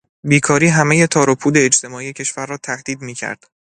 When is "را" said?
2.45-2.57